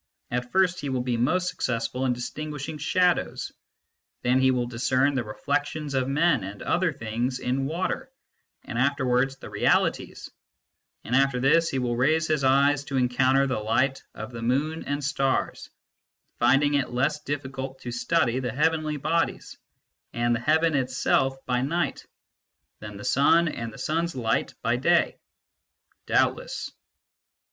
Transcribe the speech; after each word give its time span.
At 0.31 0.51
first 0.51 0.79
he 0.79 0.89
will 0.89 1.03
be 1.03 1.15
most 1.15 1.47
successful 1.47 2.05
in 2.07 2.13
distinguishing 2.13 2.79
shadows; 2.79 3.51
then 4.23 4.39
he 4.41 4.49
will 4.49 4.65
discern 4.65 5.13
the 5.13 5.23
reflections 5.23 5.93
of 5.93 6.07
men 6.07 6.43
and 6.43 6.63
other 6.63 6.91
things 6.91 7.37
in 7.37 7.67
water, 7.67 8.11
and 8.63 8.79
afterwards 8.79 9.35
the 9.35 9.51
realities; 9.51 10.27
and 11.03 11.15
after 11.15 11.39
this 11.39 11.69
he 11.69 11.77
will 11.77 11.95
raise 11.95 12.25
his 12.25 12.43
eyes 12.43 12.83
to 12.85 12.97
encounter 12.97 13.45
the 13.45 13.59
light 13.59 14.01
of 14.15 14.31
the 14.31 14.41
moon 14.41 14.85
and 14.85 15.03
stars, 15.03 15.69
finding 16.39 16.73
it 16.73 16.89
less 16.89 17.19
difficult 17.19 17.79
to 17.81 17.91
study 17.91 18.39
the 18.39 18.51
heavenly 18.51 18.97
bodies 18.97 19.55
and 20.13 20.33
the 20.33 20.39
heaven 20.39 20.73
itself 20.73 21.35
by 21.45 21.61
night, 21.61 22.07
than 22.79 22.97
the 22.97 23.03
sun 23.05 23.47
and 23.47 23.71
the 23.71 23.77
sun 23.77 24.05
s 24.05 24.15
light 24.15 24.55
by 24.63 24.77
day. 24.77 25.19
Doubtless. 26.07 26.71